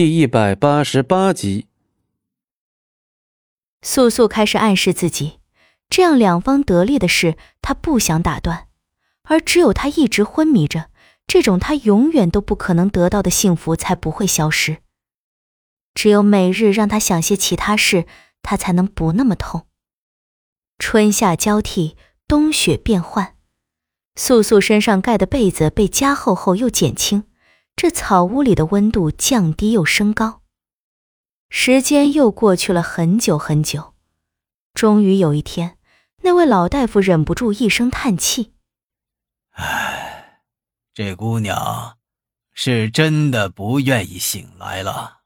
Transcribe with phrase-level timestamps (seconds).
[0.00, 1.66] 第一百八十八集，
[3.82, 5.40] 素素开始暗示自己，
[5.90, 8.68] 这样两方得利的事，她不想打断，
[9.24, 10.88] 而只有她一直昏迷着，
[11.26, 14.78] 这种她永远都不可能得到的幸福才不会消失。
[15.92, 18.06] 只有每日让她想些其他事，
[18.40, 19.66] 她才能不那么痛。
[20.78, 21.94] 春夏交替，
[22.26, 23.36] 冬雪变换，
[24.16, 27.24] 素素身上盖的被子被加厚后又减轻。
[27.82, 30.42] 这草屋里的温度降低又升高，
[31.48, 33.94] 时间又过去了很久很久。
[34.74, 35.78] 终于有一天，
[36.20, 38.52] 那位老大夫忍不住一声叹气
[39.56, 40.42] ：“唉，
[40.92, 41.96] 这姑娘
[42.52, 45.20] 是真的不愿意醒来了。”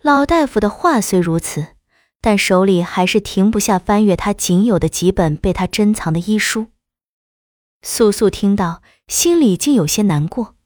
[0.00, 1.76] 老大夫的话虽如此，
[2.22, 6.68] 但手里还是停不下翻阅他仅有的几本被他珍藏的医书。
[7.82, 10.56] 素素听到，心里竟有些难过。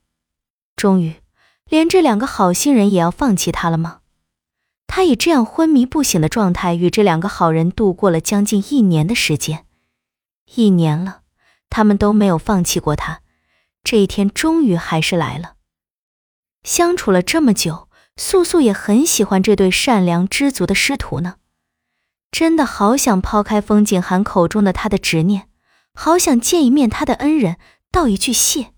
[0.77, 1.15] 终于，
[1.65, 4.01] 连这两个好心人也要放弃他了吗？
[4.87, 9.65] 他以这样昏迷不醒的状态与这两个好人度过了将近一年的时间，
[10.55, 11.23] 一年了，
[11.71, 13.23] 他们都没有放弃过他。
[13.83, 15.55] 这一天终于还是来了。
[16.63, 21.37] 相处了这么久，素素也很喜欢这对善良知足的师徒呢。
[22.31, 25.49] 真的好想抛开风景寒口中的他的执念，
[25.95, 27.57] 好想见一面他的恩人，
[27.91, 28.75] 道一句谢。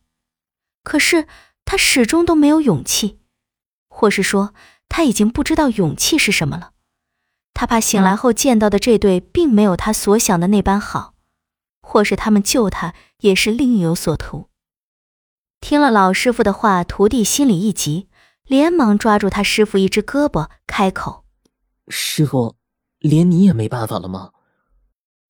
[0.84, 1.26] 可是。
[1.70, 3.18] 他始终都没有勇气，
[3.90, 4.54] 或是说
[4.88, 6.70] 他已经不知道勇气是什么了。
[7.52, 11.12] 他怕醒来后见到的这对并没有他所想的那般好，
[11.82, 14.48] 或是他们救他也是另有所图。
[15.60, 18.08] 听了老师傅的话，徒弟心里一急，
[18.44, 21.26] 连忙抓住他师傅一只胳膊，开口
[21.88, 22.56] ：“师傅，
[22.98, 24.30] 连你也没办法了吗？”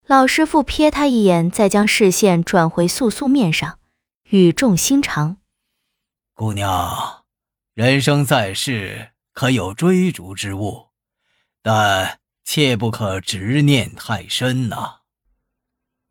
[0.06, 3.80] 老师傅瞥他一眼，再将视线转回素素面上，
[4.30, 5.38] 语重心长。
[6.38, 7.24] 姑娘，
[7.74, 10.90] 人生在世，可有追逐之物，
[11.62, 14.98] 但切不可执念太深呐。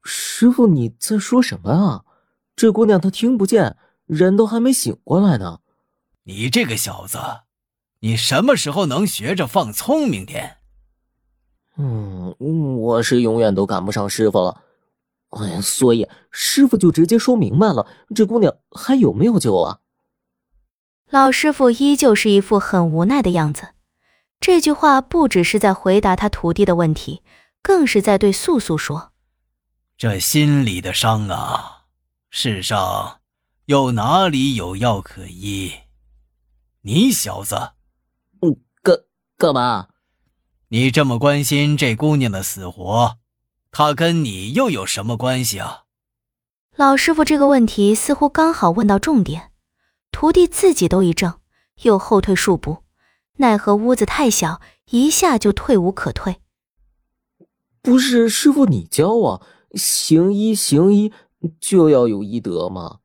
[0.04, 2.04] 师傅，你在说什么啊？
[2.58, 5.60] 这姑娘她听不见，人都还没醒过来呢。
[6.24, 7.18] 你这个小子，
[8.02, 10.58] 你什么时候能学着放聪明点？
[11.78, 14.62] 嗯，我是永远都赶不上师傅了。
[15.30, 19.80] 哎呀，所以师傅就直接说明白了，这姑娘还有没有救啊？
[21.10, 23.70] 老师傅依旧是一副很无奈的样子，
[24.42, 27.24] 这句话不只是在回答他徒弟的问题，
[27.62, 29.14] 更是在对素素说
[29.98, 31.86] ：“这心里的伤啊，
[32.30, 33.22] 世上
[33.68, 35.72] 又哪里有药可医？
[36.82, 37.72] 你小子，
[38.42, 38.96] 嗯，干
[39.38, 39.88] 干嘛？
[40.68, 43.18] 你这么关心这姑娘的死活，
[43.72, 45.84] 她跟你又有什么关系啊？”
[46.76, 49.54] 老师傅这个问题似乎刚好问到重点。
[50.12, 51.40] 徒弟自己都一怔，
[51.84, 52.78] 又后退数步，
[53.38, 56.38] 奈何屋子太小，一下就退无可退。
[57.82, 59.42] 不是师傅你教啊，
[59.74, 61.14] 行医行医
[61.60, 63.00] 就要有医德吗？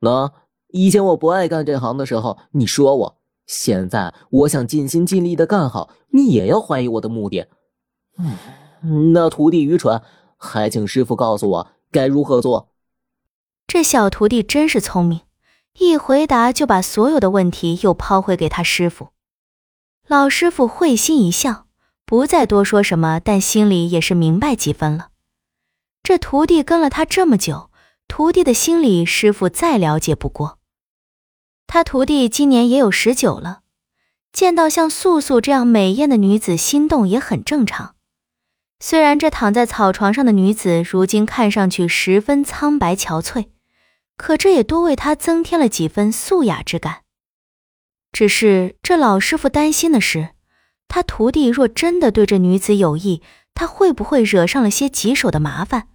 [0.00, 0.32] 那
[0.68, 3.16] 以前我不爱干这行的时候，你说我；
[3.46, 7.46] 现在我想尽心尽力的干好，你也要怀疑我的目的。
[8.82, 10.02] 嗯，那徒弟愚蠢，
[10.36, 12.68] 还请师傅告诉我该如何做。
[13.66, 15.20] 这小徒弟真是聪明。
[15.78, 19.08] 一回答就把所有的问题又抛回给他师傅，
[20.06, 21.66] 老师傅会心一笑，
[22.04, 25.08] 不再多说什么，但心里也是明白几分了。
[26.02, 27.70] 这徒弟跟了他这么久，
[28.08, 30.58] 徒弟的心里师傅再了解不过。
[31.66, 33.60] 他徒弟今年也有十九了，
[34.32, 37.96] 见到像素素这样美艳的女子，心动也很正常。
[38.78, 43.46] 虽然这躺在草床上的女子如今看上去十分苍白憔悴。
[44.16, 47.02] 可这也多为他增添了几分素雅之感。
[48.12, 50.30] 只是这老师傅担心的是，
[50.88, 53.22] 他徒弟若真的对这女子有意，
[53.52, 55.88] 他会不会惹上了些棘手的麻烦？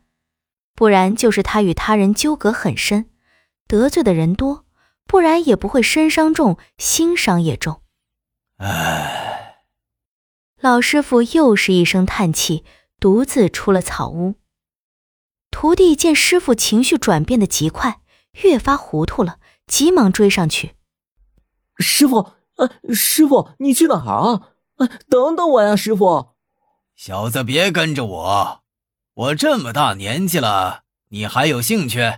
[0.75, 3.09] 不然就是他与他人纠葛很深，
[3.67, 4.65] 得罪的人多；
[5.07, 7.81] 不然也不会身伤重，心伤也重。
[8.57, 9.63] 唉，
[10.59, 12.63] 老师傅又是一声叹气，
[12.99, 14.35] 独自出了草屋。
[15.49, 18.00] 徒弟见师傅情绪转变的极快。
[18.43, 20.75] 越发糊涂了，急忙追上去。
[21.77, 24.41] 师傅，呃，师傅，你去哪儿
[24.77, 24.89] 啊？
[25.09, 26.29] 等等我呀，师傅。
[26.95, 28.61] 小子，别跟着我，
[29.13, 32.17] 我这么大年纪了，你还有兴趣？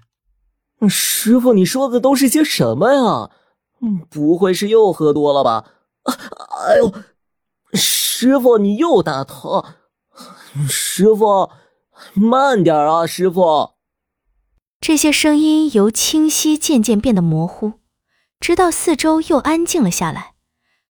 [0.89, 3.31] 师傅，你说的都是些什么呀？
[3.81, 5.65] 嗯不会是又喝多了吧？
[6.03, 6.15] 啊
[6.67, 6.93] 哎呦，
[7.73, 9.65] 师傅，你又打头。
[10.69, 11.49] 师傅，
[12.13, 13.72] 慢点啊，师傅。
[14.83, 17.79] 这些声音由清晰渐渐变得模糊，
[18.41, 20.33] 直到四周又安静了下来，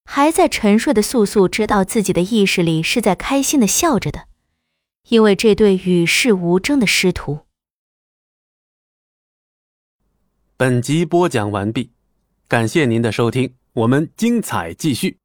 [0.04, 4.28] 还在沉睡的素素知道自己的意识里是在开心的笑着的，
[5.10, 7.42] 因为这对与世无争的师徒。
[10.58, 11.92] 本集播讲完毕，
[12.48, 15.20] 感谢您的收听，我们精彩继续。